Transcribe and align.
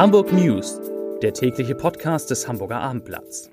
Hamburg 0.00 0.32
News, 0.32 0.80
der 1.20 1.34
tägliche 1.34 1.74
Podcast 1.74 2.30
des 2.30 2.48
Hamburger 2.48 2.80
Abendblatts. 2.80 3.50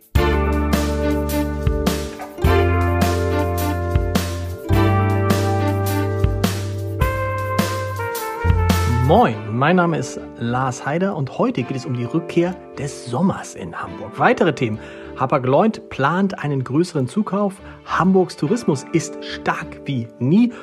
Moin, 9.04 9.36
mein 9.52 9.76
Name 9.76 9.98
ist 9.98 10.22
Lars 10.40 10.86
Heider 10.86 11.18
und 11.18 11.38
heute 11.38 11.64
geht 11.64 11.76
es 11.76 11.86
um 11.86 11.96
die 11.96 12.06
Rückkehr 12.06 12.56
des 12.78 13.08
Sommers 13.08 13.54
in 13.54 13.76
Hamburg. 13.76 14.18
Weitere 14.18 14.56
Themen. 14.56 14.80
Hapag-Lloyd 15.18 15.90
plant 15.90 16.42
einen 16.42 16.64
größeren 16.64 17.10
Zukauf, 17.10 17.56
Hamburgs 17.84 18.38
Tourismus 18.38 18.86
ist 18.94 19.22
stark 19.22 19.82
wie 19.84 20.08
nie 20.20 20.54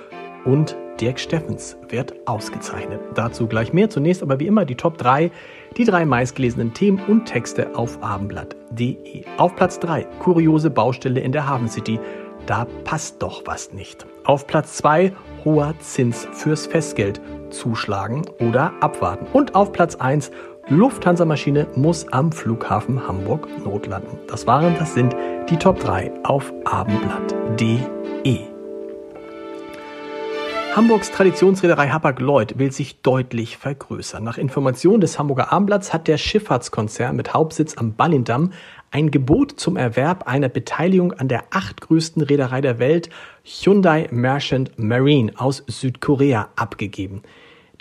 und 0.47 0.79
Dirk 1.01 1.19
Steffens 1.19 1.77
wird 1.89 2.15
ausgezeichnet. 2.27 3.01
Dazu 3.15 3.49
gleich 3.49 3.73
mehr. 3.73 3.91
Zunächst 3.91 4.23
aber 4.23 4.39
wie 4.39 4.47
immer 4.47 4.65
die 4.65 4.77
Top 4.77 4.97
3, 4.97 5.33
die 5.77 5.85
drei 5.85 6.05
meistgelesenen 6.05 6.75
Themen 6.75 7.01
und 7.07 7.27
Texte 7.27 7.77
auf 7.77 8.03
abendblatt.de. 8.03 9.25
Auf 9.37 9.57
Platz 9.57 9.79
3, 9.81 10.05
kuriose 10.21 10.71
Baustelle 10.71 11.21
in 11.21 11.33
der 11.33 11.49
Hafen 11.49 11.69
City. 11.69 11.99
Da 12.47 12.67
passt 12.85 13.23
doch 13.23 13.43
was 13.47 13.73
nicht. 13.73 14.07
Auf 14.25 14.47
Platz 14.47 14.77
2, 14.77 15.13
hoher 15.45 15.75
Zins 15.81 16.29
fürs 16.33 16.67
Festgeld. 16.67 17.21
Zuschlagen 17.51 18.23
oder 18.41 18.73
abwarten. 18.81 19.27
Und 19.33 19.55
auf 19.55 19.73
Platz 19.73 19.95
1, 19.97 20.31
Lufthansa-Maschine 20.69 21.67
muss 21.77 22.09
am 22.13 22.33
Flughafen 22.33 23.07
Hamburg 23.07 23.49
notlanden. 23.65 24.19
Das 24.29 24.47
waren, 24.47 24.75
das 24.79 24.95
sind 24.95 25.15
die 25.49 25.57
Top 25.57 25.79
3 25.79 26.13
auf 26.25 26.53
abendblatt.de. 26.65 28.54
Hamburgs 30.75 31.13
Traditionsreederei 31.13 31.91
Hapag-Lloyd 31.91 32.59
will 32.59 32.73
sich 32.73 33.01
deutlich 33.01 33.59
vergrößern. 33.59 34.25
Nach 34.25 34.39
Informationen 34.39 35.01
des 35.01 35.21
Hamburger 35.21 35.53
Abendblatts 35.53 35.93
hat 35.93 36.09
der 36.09 36.19
Schifffahrtskonzern 36.19 37.15
mit 37.15 37.33
Hauptsitz 37.33 37.79
am 37.79 37.95
Ballindamm 37.95 38.51
ein 38.91 39.13
Gebot 39.13 39.53
zum 39.53 39.77
Erwerb 39.77 40.27
einer 40.27 40.49
Beteiligung 40.49 41.13
an 41.13 41.29
der 41.29 41.45
achtgrößten 41.53 42.23
Reederei 42.23 42.61
der 42.61 42.81
Welt, 42.81 43.09
Hyundai 43.45 44.09
Merchant 44.11 44.77
Marine 44.77 45.31
aus 45.37 45.63
Südkorea, 45.69 46.49
abgegeben. 46.57 47.23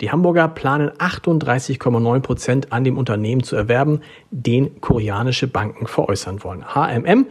Die 0.00 0.12
Hamburger 0.12 0.46
planen 0.46 0.90
38,9 0.90 2.20
Prozent 2.20 2.72
an 2.72 2.84
dem 2.84 2.96
Unternehmen 2.96 3.42
zu 3.42 3.56
erwerben, 3.56 4.02
den 4.30 4.80
koreanische 4.80 5.48
Banken 5.48 5.88
veräußern 5.88 6.44
wollen. 6.44 6.64
HMM, 6.76 7.26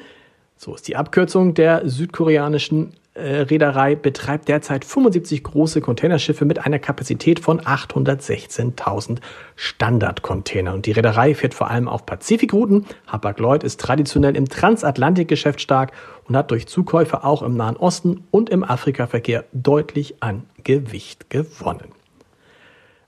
so 0.57 0.75
ist 0.75 0.89
die 0.89 0.97
Abkürzung 0.97 1.53
der 1.53 1.87
südkoreanischen 1.87 2.91
Reederei 3.15 3.93
betreibt 3.93 4.47
derzeit 4.47 4.83
75 4.83 5.43
große 5.43 5.81
Containerschiffe 5.81 6.45
mit 6.45 6.65
einer 6.65 6.79
Kapazität 6.79 7.39
von 7.39 7.61
816.000 7.61 9.19
Standardcontainern. 9.55 10.75
Und 10.75 10.87
die 10.87 10.93
Reederei 10.93 11.35
fährt 11.35 11.53
vor 11.53 11.69
allem 11.69 11.87
auf 11.87 12.07
Pazifikrouten. 12.07 12.87
Hapag-Lloyd 13.05 13.63
ist 13.63 13.79
traditionell 13.79 14.35
im 14.35 14.49
Transatlantikgeschäft 14.49 15.61
stark 15.61 15.91
und 16.27 16.35
hat 16.35 16.49
durch 16.49 16.65
Zukäufe 16.65 17.23
auch 17.23 17.43
im 17.43 17.55
Nahen 17.55 17.77
Osten 17.77 18.23
und 18.31 18.49
im 18.49 18.63
Afrikaverkehr 18.63 19.45
deutlich 19.53 20.15
an 20.23 20.47
Gewicht 20.63 21.29
gewonnen. 21.29 21.91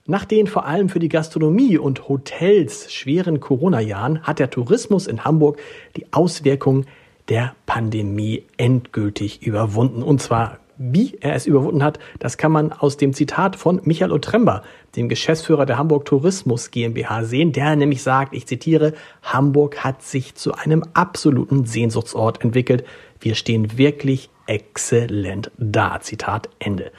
Nach 0.08 0.24
den 0.24 0.46
vor 0.46 0.66
allem 0.66 0.88
für 0.88 1.00
die 1.00 1.08
Gastronomie 1.08 1.78
und 1.78 2.08
Hotels 2.08 2.92
schweren 2.92 3.40
Corona-Jahren 3.40 4.22
hat 4.22 4.38
der 4.38 4.50
Tourismus 4.50 5.08
in 5.08 5.24
Hamburg 5.24 5.58
die 5.96 6.12
Auswirkungen 6.12 6.86
der 7.28 7.54
Pandemie 7.66 8.44
endgültig 8.56 9.42
überwunden. 9.42 10.02
Und 10.02 10.22
zwar 10.22 10.58
wie 10.78 11.16
er 11.20 11.34
es 11.34 11.46
überwunden 11.46 11.82
hat, 11.82 11.98
das 12.18 12.36
kann 12.36 12.52
man 12.52 12.72
aus 12.72 12.96
dem 12.96 13.12
Zitat 13.12 13.56
von 13.56 13.80
Michael 13.84 14.12
Otremba, 14.12 14.62
dem 14.94 15.08
Geschäftsführer 15.08 15.66
der 15.66 15.78
Hamburg 15.78 16.04
Tourismus 16.04 16.70
GmbH, 16.70 17.24
sehen, 17.24 17.52
der 17.52 17.76
nämlich 17.76 18.02
sagt, 18.02 18.34
ich 18.34 18.46
zitiere, 18.46 18.92
Hamburg 19.22 19.84
hat 19.84 20.02
sich 20.02 20.34
zu 20.34 20.52
einem 20.52 20.84
absoluten 20.94 21.64
Sehnsuchtsort 21.64 22.42
entwickelt. 22.42 22.84
Wir 23.20 23.34
stehen 23.34 23.78
wirklich 23.78 24.28
exzellent 24.46 25.50
da. 25.56 26.00
Zitat 26.00 26.50
Ende. 26.58 26.92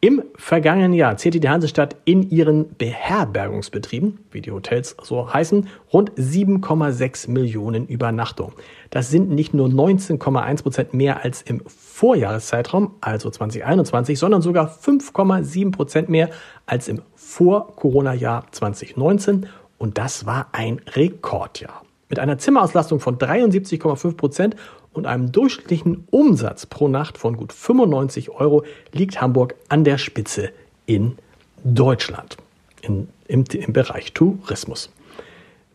Im 0.00 0.22
vergangenen 0.36 0.92
Jahr 0.92 1.16
zählte 1.16 1.40
die 1.40 1.48
Hansestadt 1.48 1.96
in 2.04 2.30
ihren 2.30 2.72
Beherbergungsbetrieben, 2.76 4.20
wie 4.30 4.40
die 4.40 4.52
Hotels 4.52 4.96
so 5.02 5.34
heißen, 5.34 5.66
rund 5.92 6.12
7,6 6.12 7.28
Millionen 7.28 7.88
Übernachtungen. 7.88 8.52
Das 8.90 9.10
sind 9.10 9.28
nicht 9.28 9.54
nur 9.54 9.66
19,1 9.66 10.62
Prozent 10.62 10.94
mehr 10.94 11.24
als 11.24 11.42
im 11.42 11.62
Vorjahreszeitraum, 11.66 12.94
also 13.00 13.28
2021, 13.28 14.16
sondern 14.20 14.40
sogar 14.40 14.70
5,7 14.70 15.72
Prozent 15.72 16.08
mehr 16.08 16.30
als 16.66 16.86
im 16.86 17.02
Vor-Corona-Jahr 17.16 18.46
2019. 18.52 19.48
Und 19.78 19.98
das 19.98 20.26
war 20.26 20.46
ein 20.52 20.80
Rekordjahr. 20.94 21.82
Mit 22.08 22.20
einer 22.20 22.38
Zimmerauslastung 22.38 23.00
von 23.00 23.18
73,5 23.18 24.16
Prozent 24.16 24.56
und 24.98 25.06
einem 25.06 25.32
durchschnittlichen 25.32 26.04
Umsatz 26.10 26.66
pro 26.66 26.88
Nacht 26.88 27.16
von 27.16 27.36
gut 27.36 27.52
95 27.52 28.30
Euro 28.30 28.64
liegt 28.92 29.20
Hamburg 29.20 29.54
an 29.68 29.84
der 29.84 29.96
Spitze 29.96 30.50
in 30.86 31.16
Deutschland 31.64 32.36
in, 32.82 33.08
im, 33.26 33.44
im 33.52 33.72
Bereich 33.72 34.12
Tourismus. 34.12 34.90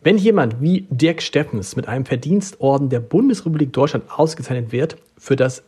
Wenn 0.02 0.18
jemand 0.18 0.60
wie 0.60 0.86
Dirk 0.90 1.22
Steffens 1.22 1.76
mit 1.76 1.88
einem 1.88 2.04
Verdienstorden 2.04 2.90
der 2.90 3.00
Bundesrepublik 3.00 3.72
Deutschland 3.72 4.04
ausgezeichnet 4.10 4.70
wird 4.70 4.96
für 5.16 5.34
das 5.34 5.62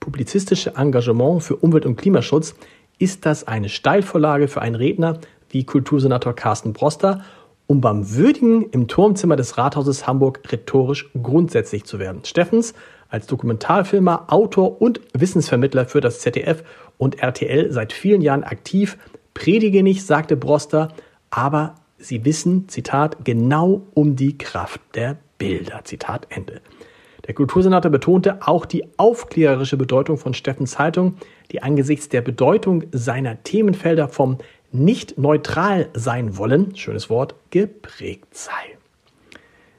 publizistische 0.00 0.74
Engagement 0.76 1.42
für 1.42 1.56
Umwelt- 1.56 1.86
und 1.86 1.96
Klimaschutz, 1.96 2.54
ist 2.98 3.26
das 3.26 3.46
eine 3.46 3.68
Steilvorlage 3.68 4.48
für 4.48 4.62
einen 4.62 4.74
Redner 4.74 5.18
wie 5.50 5.64
Kultursenator 5.64 6.34
Carsten 6.34 6.72
Broster 6.72 7.22
um 7.72 7.80
beim 7.80 8.14
Würdigen 8.14 8.68
im 8.72 8.86
Turmzimmer 8.86 9.34
des 9.34 9.56
Rathauses 9.56 10.06
Hamburg 10.06 10.40
rhetorisch 10.52 11.08
grundsätzlich 11.22 11.84
zu 11.84 11.98
werden. 11.98 12.22
Steffens 12.22 12.74
als 13.08 13.26
Dokumentarfilmer, 13.26 14.26
Autor 14.30 14.82
und 14.82 15.00
Wissensvermittler 15.14 15.86
für 15.86 16.02
das 16.02 16.20
ZDF 16.20 16.64
und 16.98 17.22
RTL 17.22 17.72
seit 17.72 17.94
vielen 17.94 18.20
Jahren 18.20 18.44
aktiv. 18.44 18.98
Predige 19.32 19.82
nicht, 19.82 20.04
sagte 20.04 20.36
Broster, 20.36 20.88
aber 21.30 21.76
sie 21.96 22.26
wissen, 22.26 22.68
Zitat, 22.68 23.24
genau 23.24 23.80
um 23.94 24.16
die 24.16 24.36
Kraft 24.36 24.82
der 24.94 25.16
Bilder. 25.38 25.80
Zitat 25.84 26.26
Ende. 26.28 26.60
Der 27.26 27.32
Kultursenator 27.32 27.90
betonte 27.90 28.40
auch 28.46 28.66
die 28.66 28.84
aufklärerische 28.98 29.78
Bedeutung 29.78 30.18
von 30.18 30.34
Steffens 30.34 30.78
Haltung, 30.78 31.14
die 31.52 31.62
angesichts 31.62 32.10
der 32.10 32.20
Bedeutung 32.20 32.84
seiner 32.92 33.42
Themenfelder 33.42 34.08
vom 34.08 34.36
nicht 34.72 35.18
neutral 35.18 35.88
sein 35.94 36.36
wollen, 36.36 36.76
schönes 36.76 37.10
Wort, 37.10 37.34
geprägt 37.50 38.34
sei. 38.34 38.78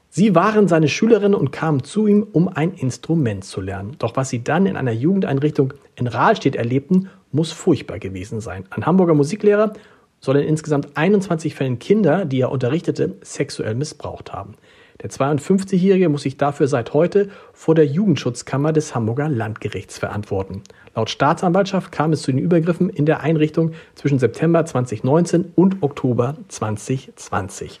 Sie 0.08 0.36
waren 0.36 0.68
seine 0.68 0.86
Schülerin 0.86 1.34
und 1.34 1.50
kamen 1.50 1.82
zu 1.82 2.06
ihm, 2.06 2.24
um 2.30 2.46
ein 2.46 2.72
Instrument 2.74 3.44
zu 3.44 3.60
lernen. 3.60 3.96
Doch 3.98 4.14
was 4.14 4.30
sie 4.30 4.44
dann 4.44 4.66
in 4.66 4.76
einer 4.76 4.92
Jugendeinrichtung 4.92 5.74
in 5.96 6.06
Rahlstedt 6.06 6.54
erlebten, 6.54 7.10
muss 7.32 7.50
furchtbar 7.50 7.98
gewesen 7.98 8.40
sein. 8.40 8.64
Ein 8.70 8.86
Hamburger 8.86 9.14
Musiklehrer 9.14 9.72
soll 10.20 10.36
in 10.36 10.46
insgesamt 10.46 10.96
21 10.96 11.56
Fällen 11.56 11.80
Kinder, 11.80 12.24
die 12.24 12.40
er 12.40 12.52
unterrichtete, 12.52 13.16
sexuell 13.22 13.74
missbraucht 13.74 14.32
haben. 14.32 14.54
Der 15.02 15.10
52-Jährige 15.10 16.08
muss 16.08 16.22
sich 16.22 16.36
dafür 16.36 16.68
seit 16.68 16.94
heute 16.94 17.28
vor 17.52 17.74
der 17.74 17.86
Jugendschutzkammer 17.86 18.72
des 18.72 18.94
Hamburger 18.94 19.28
Landgerichts 19.28 19.98
verantworten. 19.98 20.62
Laut 20.94 21.10
Staatsanwaltschaft 21.10 21.90
kam 21.90 22.12
es 22.12 22.22
zu 22.22 22.30
den 22.30 22.38
Übergriffen 22.38 22.88
in 22.88 23.04
der 23.04 23.20
Einrichtung 23.20 23.72
zwischen 23.96 24.18
September 24.18 24.64
2019 24.64 25.52
und 25.56 25.82
Oktober 25.82 26.36
2020. 26.48 27.80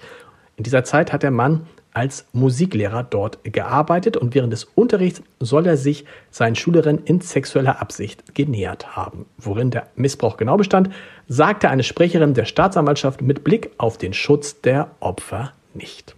In 0.56 0.64
dieser 0.64 0.84
Zeit 0.84 1.12
hat 1.12 1.22
der 1.22 1.30
Mann 1.30 1.66
als 1.92 2.26
Musiklehrer 2.32 3.04
dort 3.04 3.38
gearbeitet 3.44 4.16
und 4.16 4.34
während 4.34 4.52
des 4.52 4.64
Unterrichts 4.64 5.22
soll 5.38 5.66
er 5.66 5.76
sich 5.76 6.04
seinen 6.30 6.56
Schülerinnen 6.56 7.04
in 7.04 7.20
sexueller 7.20 7.80
Absicht 7.80 8.34
genähert 8.34 8.96
haben. 8.96 9.26
Worin 9.38 9.70
der 9.70 9.86
Missbrauch 9.94 10.36
genau 10.36 10.56
bestand, 10.56 10.90
sagte 11.28 11.70
eine 11.70 11.84
Sprecherin 11.84 12.34
der 12.34 12.44
Staatsanwaltschaft 12.44 13.22
mit 13.22 13.44
Blick 13.44 13.70
auf 13.78 13.96
den 13.96 14.12
Schutz 14.12 14.60
der 14.60 14.90
Opfer 14.98 15.52
nicht. 15.72 16.16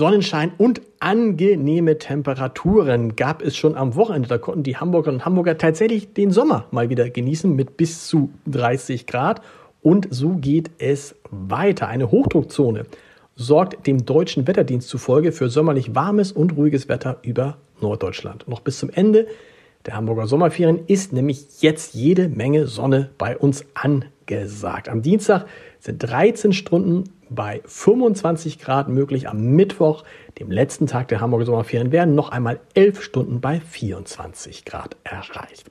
Sonnenschein 0.00 0.52
und 0.56 0.80
angenehme 0.98 1.98
Temperaturen 1.98 3.16
gab 3.16 3.42
es 3.42 3.54
schon 3.54 3.76
am 3.76 3.96
Wochenende. 3.96 4.30
Da 4.30 4.38
konnten 4.38 4.62
die 4.62 4.78
Hamburgerinnen 4.78 5.20
und 5.20 5.26
Hamburger 5.26 5.58
tatsächlich 5.58 6.14
den 6.14 6.30
Sommer 6.30 6.64
mal 6.70 6.88
wieder 6.88 7.10
genießen 7.10 7.54
mit 7.54 7.76
bis 7.76 8.06
zu 8.06 8.30
30 8.46 9.06
Grad. 9.06 9.42
Und 9.82 10.08
so 10.08 10.30
geht 10.30 10.70
es 10.78 11.16
weiter. 11.30 11.88
Eine 11.88 12.10
Hochdruckzone 12.10 12.84
sorgt 13.36 13.86
dem 13.86 14.06
deutschen 14.06 14.46
Wetterdienst 14.46 14.88
zufolge 14.88 15.32
für 15.32 15.50
sommerlich 15.50 15.94
warmes 15.94 16.32
und 16.32 16.56
ruhiges 16.56 16.88
Wetter 16.88 17.18
über 17.20 17.58
Norddeutschland. 17.82 18.48
Noch 18.48 18.60
bis 18.60 18.78
zum 18.78 18.88
Ende 18.88 19.26
der 19.84 19.96
Hamburger 19.96 20.26
Sommerferien 20.26 20.80
ist 20.86 21.12
nämlich 21.12 21.60
jetzt 21.60 21.92
jede 21.92 22.30
Menge 22.30 22.68
Sonne 22.68 23.10
bei 23.18 23.36
uns 23.36 23.66
angesagt. 23.74 24.88
Am 24.88 25.02
Dienstag 25.02 25.44
sind 25.78 25.98
13 25.98 26.54
Stunden 26.54 27.04
bei 27.30 27.62
25 27.64 28.58
Grad 28.58 28.88
möglich. 28.88 29.28
Am 29.28 29.52
Mittwoch, 29.52 30.04
dem 30.38 30.50
letzten 30.50 30.86
Tag 30.86 31.08
der 31.08 31.20
Hamburger 31.20 31.46
Sommerferien, 31.46 31.92
werden 31.92 32.14
noch 32.14 32.30
einmal 32.30 32.60
11 32.74 33.02
Stunden 33.02 33.40
bei 33.40 33.60
24 33.60 34.64
Grad 34.64 34.96
erreicht. 35.04 35.70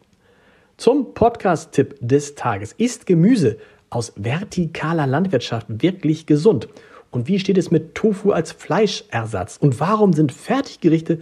Zum 0.78 1.14
Podcast-Tipp 1.14 1.98
des 2.00 2.36
Tages. 2.36 2.74
Ist 2.74 3.06
Gemüse 3.06 3.58
aus 3.90 4.14
vertikaler 4.16 5.06
Landwirtschaft 5.06 5.68
wirklich 5.68 6.26
gesund? 6.26 6.70
Und 7.12 7.28
wie 7.28 7.40
steht 7.40 7.58
es 7.58 7.72
mit 7.72 7.96
Tofu 7.96 8.32
als 8.32 8.52
Fleischersatz? 8.52 9.58
Und 9.58 9.80
warum 9.80 10.14
sind 10.14 10.32
Fertiggerichte 10.32 11.20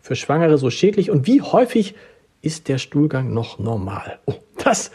für 0.00 0.14
Schwangere 0.14 0.58
so 0.58 0.70
schädlich? 0.70 1.10
Und 1.10 1.26
wie 1.26 1.42
häufig 1.42 1.94
ist 2.42 2.68
der 2.68 2.78
Stuhlgang 2.78 3.32
noch 3.32 3.58
normal? 3.58 4.18
Oh, 4.26 4.34
das 4.62 4.90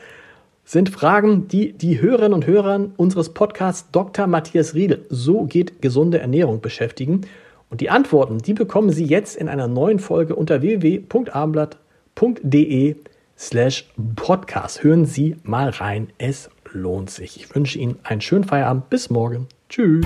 sind 0.66 0.90
Fragen, 0.90 1.48
die 1.48 1.72
die 1.74 2.02
Hörerinnen 2.02 2.34
und 2.34 2.48
Hörer 2.48 2.88
unseres 2.98 3.30
Podcasts 3.30 3.90
Dr. 3.92 4.26
Matthias 4.28 4.74
Riedel, 4.74 5.06
so 5.10 5.46
geht 5.46 5.82
gesunde 5.82 6.20
Ernährung 6.20 6.60
beschäftigen. 6.60 7.22
Und 7.70 7.80
die 7.82 7.90
Antworten, 7.90 8.40
die 8.40 8.54
bekommen 8.54 8.90
Sie 8.90 9.06
jetzt 9.06 9.38
in 9.38 9.48
einer 9.48 9.68
neuen 9.68 10.00
Folge 10.00 10.36
unter 10.36 10.62
www.abendblatt.de 10.62 12.96
slash 13.38 13.86
podcast. 14.16 14.84
Hören 14.84 15.06
Sie 15.06 15.36
mal 15.44 15.70
rein, 15.70 16.08
es 16.18 16.50
lohnt 16.72 17.10
sich. 17.10 17.38
Ich 17.38 17.56
wünsche 17.56 17.80
Ihnen 17.80 17.98
einen 18.04 18.22
schönen 18.22 18.44
Feierabend. 18.44 18.90
Bis 18.90 19.10
morgen. 19.10 19.48
Tschüss. 19.70 20.06